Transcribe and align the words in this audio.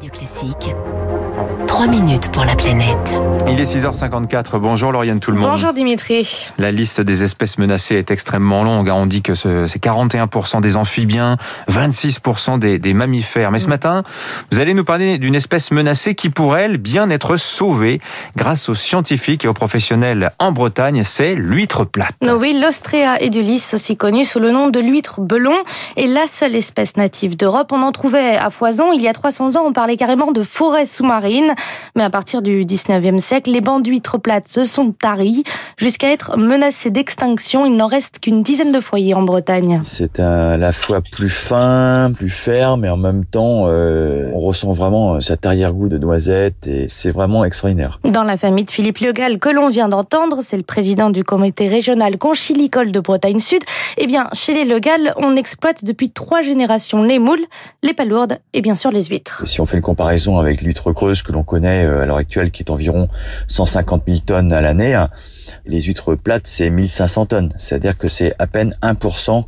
Radio 0.00 0.12
Classique. 0.12 0.74
3 1.66 1.86
minutes 1.86 2.32
pour 2.32 2.44
la 2.44 2.56
planète. 2.56 3.22
Il 3.48 3.60
est 3.60 3.76
6h54. 3.76 4.58
Bonjour 4.58 4.92
Lauriane 4.92 5.20
tout 5.20 5.30
le 5.30 5.38
monde. 5.38 5.50
Bonjour 5.50 5.72
Dimitri. 5.72 6.50
La 6.58 6.72
liste 6.72 7.00
des 7.00 7.22
espèces 7.22 7.58
menacées 7.58 7.96
est 7.96 8.10
extrêmement 8.10 8.64
longue. 8.64 8.88
On 8.88 9.06
dit 9.06 9.20
que 9.22 9.34
c'est 9.34 9.82
41% 9.82 10.60
des 10.60 10.76
amphibiens, 10.76 11.36
26% 11.70 12.58
des, 12.58 12.78
des, 12.78 12.94
mammifères. 12.94 13.50
Mais 13.50 13.58
ce 13.58 13.66
mm. 13.66 13.70
matin, 13.70 14.02
vous 14.50 14.58
allez 14.58 14.74
nous 14.74 14.84
parler 14.84 15.18
d'une 15.18 15.34
espèce 15.34 15.70
menacée 15.70 16.14
qui 16.14 16.30
pourrait, 16.30 16.62
elle, 16.62 16.78
bien 16.78 17.10
être 17.10 17.36
sauvée 17.36 18.00
grâce 18.36 18.68
aux 18.68 18.74
scientifiques 18.74 19.44
et 19.44 19.48
aux 19.48 19.54
professionnels 19.54 20.30
en 20.38 20.52
Bretagne. 20.52 21.02
C'est 21.04 21.34
l'huître 21.34 21.84
plate. 21.84 22.14
Oui, 22.22 22.58
l'Ostrea 22.58 23.20
edulis, 23.20 23.64
aussi 23.74 23.96
connue 23.96 24.24
sous 24.24 24.40
le 24.40 24.50
nom 24.50 24.68
de 24.68 24.80
l'huître 24.80 25.20
belon, 25.20 25.56
est 25.96 26.06
la 26.06 26.26
seule 26.26 26.56
espèce 26.56 26.96
native 26.96 27.36
d'Europe. 27.36 27.70
On 27.72 27.82
en 27.82 27.92
trouvait 27.92 28.36
à 28.36 28.50
foison. 28.50 28.92
Il 28.92 29.02
y 29.02 29.08
a 29.08 29.12
300 29.12 29.56
ans, 29.56 29.64
on 29.66 29.72
parlait 29.72 29.89
carrément 29.96 30.32
de 30.32 30.42
forêt 30.42 30.86
sous-marine. 30.86 31.54
Mais 31.96 32.02
à 32.02 32.10
partir 32.10 32.42
du 32.42 32.64
19e 32.64 33.18
siècle, 33.18 33.50
les 33.50 33.60
bancs 33.60 33.82
d'huîtres 33.82 34.18
plates 34.18 34.48
se 34.48 34.64
sont 34.64 34.92
taris 34.92 35.44
jusqu'à 35.76 36.10
être 36.10 36.36
menacés 36.36 36.90
d'extinction. 36.90 37.66
Il 37.66 37.76
n'en 37.76 37.86
reste 37.86 38.18
qu'une 38.20 38.42
dizaine 38.42 38.72
de 38.72 38.80
foyers 38.80 39.14
en 39.14 39.22
Bretagne. 39.22 39.80
C'est 39.84 40.20
à 40.20 40.56
la 40.56 40.72
fois 40.72 41.00
plus 41.00 41.28
fin, 41.28 42.12
plus 42.14 42.30
ferme 42.30 42.84
et 42.84 42.90
en 42.90 42.96
même 42.96 43.24
temps, 43.24 43.64
euh, 43.66 44.30
on 44.34 44.40
ressent 44.40 44.72
vraiment 44.72 45.20
cet 45.20 45.46
arrière-goût 45.46 45.88
de 45.88 45.98
noisette 45.98 46.66
et 46.66 46.88
c'est 46.88 47.10
vraiment 47.10 47.44
extraordinaire. 47.44 47.98
Dans 48.04 48.24
la 48.24 48.36
famille 48.36 48.64
de 48.64 48.70
Philippe 48.70 48.98
Legal 48.98 49.38
que 49.38 49.48
l'on 49.48 49.68
vient 49.68 49.88
d'entendre, 49.88 50.38
c'est 50.42 50.56
le 50.56 50.62
président 50.62 51.10
du 51.10 51.24
comité 51.24 51.68
régional 51.68 52.18
conchilicole 52.18 52.92
de 52.92 53.00
Bretagne 53.00 53.38
Sud. 53.38 53.62
Eh 53.96 54.06
bien, 54.06 54.28
chez 54.32 54.54
les 54.54 54.64
Legal, 54.64 55.14
on 55.16 55.36
exploite 55.36 55.84
depuis 55.84 56.10
trois 56.10 56.42
générations 56.42 57.02
les 57.02 57.18
moules, 57.18 57.44
les 57.82 57.94
palourdes 57.94 58.38
et 58.52 58.60
bien 58.60 58.74
sûr 58.74 58.90
les 58.90 59.04
huîtres. 59.04 59.42
Si 59.46 59.60
on 59.60 59.66
fait 59.66 59.79
comparaison 59.80 60.38
avec 60.38 60.62
l'huître 60.62 60.92
creuse 60.92 61.22
que 61.22 61.32
l'on 61.32 61.42
connaît 61.42 61.84
euh, 61.84 62.02
à 62.02 62.06
l'heure 62.06 62.16
actuelle, 62.16 62.50
qui 62.50 62.62
est 62.62 62.70
environ 62.70 63.08
150 63.48 64.02
000 64.06 64.18
tonnes 64.24 64.52
à 64.52 64.60
l'année. 64.60 64.94
Les 65.66 65.82
huîtres 65.82 66.14
plates, 66.14 66.46
c'est 66.46 66.70
1500 66.70 67.26
tonnes. 67.26 67.52
C'est-à-dire 67.56 67.96
que 67.96 68.08
c'est 68.08 68.34
à 68.38 68.46
peine 68.46 68.74
1% 68.82 69.44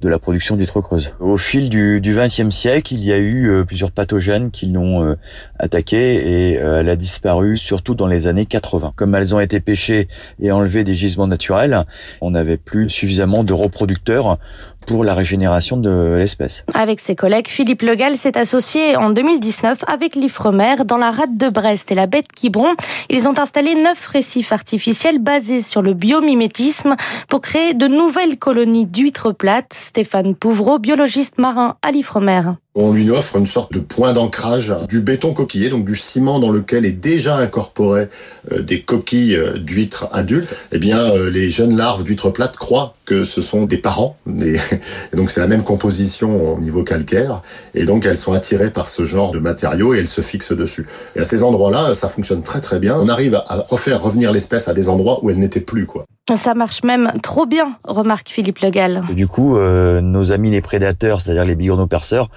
de 0.00 0.08
la 0.08 0.18
production 0.18 0.56
d'huîtres 0.56 0.80
creuses. 0.80 1.14
Au 1.20 1.36
fil 1.36 1.70
du, 1.70 2.00
20e 2.00 2.50
siècle, 2.50 2.94
il 2.94 3.04
y 3.04 3.12
a 3.12 3.18
eu 3.18 3.48
euh, 3.48 3.64
plusieurs 3.64 3.90
pathogènes 3.90 4.50
qui 4.50 4.66
l'ont 4.66 5.04
euh, 5.04 5.14
attaquée 5.58 6.14
et 6.14 6.52
elle 6.54 6.88
a 6.88 6.96
disparu 6.96 7.56
surtout 7.56 7.94
dans 7.94 8.06
les 8.06 8.26
années 8.26 8.46
80. 8.46 8.92
Comme 8.96 9.14
elles 9.14 9.34
ont 9.34 9.40
été 9.40 9.60
pêchées 9.60 10.08
et 10.40 10.50
enlevées 10.50 10.84
des 10.84 10.94
gisements 10.94 11.26
naturels, 11.26 11.84
on 12.20 12.30
n'avait 12.30 12.56
plus 12.56 12.90
suffisamment 12.90 13.44
de 13.44 13.52
reproducteurs 13.52 14.38
pour 14.86 15.04
la 15.04 15.14
régénération 15.14 15.76
de 15.76 16.16
l'espèce. 16.16 16.64
Avec 16.72 17.00
ses 17.00 17.16
collègues, 17.16 17.48
Philippe 17.48 17.82
Legal 17.82 18.16
s'est 18.16 18.38
associé 18.38 18.96
en 18.96 19.10
2019 19.10 19.78
avec 19.86 20.14
l'Ifremer 20.14 20.76
dans 20.86 20.96
la 20.96 21.10
rade 21.10 21.36
de 21.36 21.48
Brest 21.48 21.90
et 21.90 21.94
la 21.94 22.06
baie 22.06 22.22
de 22.22 22.28
Quiberon. 22.28 22.74
Ils 23.10 23.28
ont 23.28 23.38
installé 23.38 23.74
neuf 23.74 24.06
récifs 24.06 24.52
artificiels 24.52 25.18
basés 25.18 25.45
sur 25.62 25.82
le 25.82 25.94
biomimétisme 25.94 26.96
pour 27.28 27.40
créer 27.40 27.74
de 27.74 27.86
nouvelles 27.86 28.38
colonies 28.38 28.86
d'huîtres 28.86 29.32
plates. 29.32 29.72
Stéphane 29.72 30.34
Pouvreau, 30.34 30.78
biologiste 30.78 31.38
marin 31.38 31.76
à 31.82 31.90
l'Ifremer. 31.90 32.42
On 32.78 32.92
lui 32.92 33.10
offre 33.10 33.36
une 33.36 33.46
sorte 33.46 33.72
de 33.72 33.78
point 33.78 34.12
d'ancrage 34.12 34.74
du 34.86 35.00
béton 35.00 35.32
coquillé, 35.32 35.70
donc 35.70 35.86
du 35.86 35.96
ciment 35.96 36.38
dans 36.38 36.50
lequel 36.50 36.84
est 36.84 36.90
déjà 36.90 37.38
incorporé 37.38 38.08
euh, 38.52 38.60
des 38.60 38.82
coquilles 38.82 39.34
euh, 39.34 39.56
d'huîtres 39.56 40.10
adultes. 40.12 40.54
Eh 40.72 40.78
bien, 40.78 40.98
euh, 40.98 41.30
les 41.30 41.50
jeunes 41.50 41.74
larves 41.74 42.04
d'huîtres 42.04 42.28
plates 42.28 42.56
croient 42.56 42.94
que 43.06 43.24
ce 43.24 43.40
sont 43.40 43.64
des 43.64 43.78
parents. 43.78 44.18
Et 44.42 45.16
donc, 45.16 45.30
c'est 45.30 45.40
la 45.40 45.46
même 45.46 45.62
composition 45.62 46.54
au 46.54 46.60
niveau 46.60 46.82
calcaire. 46.82 47.40
Et 47.72 47.86
donc, 47.86 48.04
elles 48.04 48.18
sont 48.18 48.34
attirées 48.34 48.70
par 48.70 48.90
ce 48.90 49.06
genre 49.06 49.30
de 49.30 49.38
matériaux 49.38 49.94
et 49.94 49.98
elles 49.98 50.06
se 50.06 50.20
fixent 50.20 50.52
dessus. 50.52 50.86
Et 51.14 51.20
à 51.20 51.24
ces 51.24 51.44
endroits-là, 51.44 51.94
ça 51.94 52.10
fonctionne 52.10 52.42
très 52.42 52.60
très 52.60 52.78
bien. 52.78 52.98
On 53.00 53.08
arrive 53.08 53.36
à 53.36 53.64
refaire 53.70 54.02
revenir 54.02 54.32
l'espèce 54.32 54.68
à 54.68 54.74
des 54.74 54.90
endroits 54.90 55.20
où 55.22 55.30
elle 55.30 55.38
n'était 55.38 55.60
plus, 55.60 55.86
quoi. 55.86 56.04
Ça 56.42 56.54
marche 56.54 56.82
même 56.82 57.12
trop 57.22 57.46
bien, 57.46 57.76
remarque 57.84 58.28
Philippe 58.28 58.58
Legal. 58.58 59.02
du 59.14 59.28
coup, 59.28 59.56
nos 59.56 60.32
amis 60.32 60.50
les 60.50 60.60
prédateurs, 60.60 61.20
c'est-à-dire 61.20 61.44
les 61.44 61.54
bigorneaux 61.54 61.86
perceurs, 61.86 62.28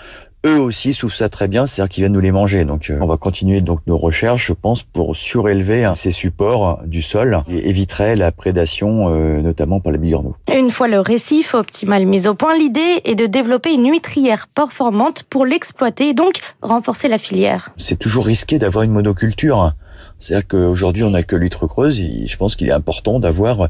eux 0.46 0.60
aussi 0.60 0.94
souffrent 0.94 1.16
ça 1.16 1.30
très 1.30 1.48
bien, 1.48 1.66
c'est-à-dire 1.66 1.90
qu'ils 1.90 2.04
viennent 2.04 2.14
nous 2.14 2.20
les 2.20 2.32
manger. 2.32 2.66
Donc, 2.66 2.90
euh, 2.90 2.98
on 3.02 3.06
va 3.06 3.18
continuer 3.18 3.62
donc 3.62 3.82
nos 3.88 3.98
recherches, 3.98 4.48
je 4.48 4.54
pense, 4.54 4.84
pour 4.84 5.16
surélever 5.16 5.84
hein, 5.84 5.96
ces 5.96 6.12
supports 6.12 6.82
du 6.86 7.02
sol 7.02 7.42
et 7.50 7.70
éviterait 7.70 8.16
la 8.16 8.32
prédation, 8.32 9.14
euh, 9.14 9.42
notamment 9.42 9.80
par 9.80 9.92
les 9.92 9.98
bigorneaux. 9.98 10.36
Une 10.54 10.70
fois 10.70 10.88
le 10.88 11.00
récif 11.00 11.54
optimal 11.54 12.06
mis 12.06 12.28
au 12.28 12.36
point, 12.36 12.58
l'idée 12.58 13.02
est 13.04 13.16
de 13.16 13.26
développer 13.26 13.74
une 13.74 13.90
huîtrière 13.90 14.48
performante 14.48 15.24
pour 15.24 15.46
l'exploiter 15.46 16.10
et 16.10 16.14
donc 16.14 16.40
renforcer 16.62 17.08
la 17.08 17.18
filière. 17.18 17.72
C'est 17.78 18.00
toujours 18.00 18.26
risqué 18.26 18.60
d'avoir 18.60 18.84
une 18.84 18.92
monoculture. 18.92 19.60
Hein. 19.60 19.74
C'est-à-dire 20.20 20.48
qu'aujourd'hui, 20.48 21.04
on 21.04 21.12
n'a 21.12 21.24
que 21.24 21.36
l'huître 21.36 21.66
creuse. 21.66 22.00
Et 22.00 22.28
je 22.28 22.38
pense 22.38 22.56
qu'il 22.56 22.68
est 22.68 22.74
important 22.74 23.20
d'avoir 23.20 23.70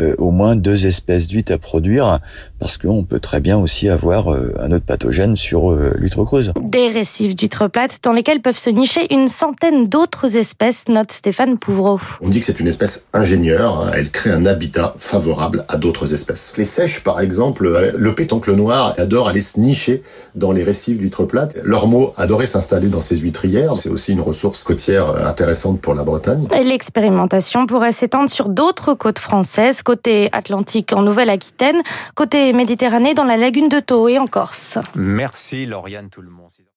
euh, 0.00 0.14
au 0.18 0.30
moins 0.30 0.56
deux 0.56 0.86
espèces 0.86 1.26
d'huîtres 1.26 1.52
à 1.52 1.58
produire, 1.58 2.20
parce 2.58 2.78
qu'on 2.78 3.04
peut 3.04 3.20
très 3.20 3.40
bien 3.40 3.58
aussi 3.58 3.88
avoir 3.88 4.32
euh, 4.32 4.54
un 4.60 4.70
autre 4.72 4.84
pathogène 4.84 5.36
sur 5.36 5.72
euh, 5.72 5.94
l'huître 5.96 6.24
creuse. 6.24 6.52
Des 6.60 6.88
récifs 6.88 7.34
d'huîtres 7.34 7.68
plates 7.68 7.98
dans 8.02 8.12
lesquels 8.12 8.40
peuvent 8.40 8.58
se 8.58 8.70
nicher 8.70 9.12
une 9.12 9.28
centaine 9.28 9.86
d'autres 9.86 10.36
espèces, 10.36 10.88
note 10.88 11.12
Stéphane 11.12 11.58
Pouvreau. 11.58 12.00
On 12.20 12.28
dit 12.28 12.40
que 12.40 12.46
c'est 12.46 12.60
une 12.60 12.68
espèce 12.68 13.08
ingénieure. 13.12 13.80
Hein. 13.80 13.90
Elle 13.94 14.10
crée 14.10 14.30
un 14.30 14.46
habitat 14.46 14.94
favorable 14.98 15.64
à 15.68 15.76
d'autres 15.76 16.14
espèces. 16.14 16.52
Les 16.56 16.64
sèches, 16.64 17.02
par 17.02 17.20
exemple, 17.20 17.68
le 17.96 18.14
pétoncle 18.14 18.54
noir 18.54 18.94
adore 18.98 19.28
aller 19.28 19.40
se 19.40 19.58
nicher 19.58 20.02
dans 20.34 20.52
les 20.52 20.62
récifs 20.62 20.98
d'huîtres 20.98 21.24
plates. 21.24 21.56
L'ormeau 21.64 22.12
adorait 22.16 22.46
s'installer 22.46 22.88
dans 22.88 23.00
ces 23.00 23.16
huîtrières. 23.16 23.76
C'est 23.76 23.88
aussi 23.88 24.12
une 24.12 24.20
ressource 24.20 24.62
côtière 24.62 25.26
intéressante 25.26 25.80
pour 25.80 25.94
la 25.94 26.02
Bretagne. 26.02 26.46
L'expérimentation 26.64 27.66
pourrait 27.66 27.92
s'étendre 27.92 28.30
sur 28.30 28.48
d'autres 28.48 28.94
côtes 28.94 29.18
françaises, 29.18 29.82
côté 29.88 30.28
Atlantique 30.32 30.92
en 30.92 31.00
Nouvelle-Aquitaine, 31.00 31.80
côté 32.14 32.52
Méditerranée 32.52 33.14
dans 33.14 33.24
la 33.24 33.38
lagune 33.38 33.70
de 33.70 33.80
Thau 33.80 34.06
et 34.06 34.18
en 34.18 34.26
Corse. 34.26 34.76
Merci 34.94 35.64
Lauriane 35.64 36.10
tout 36.10 36.20
le 36.20 36.28
monde. 36.28 36.50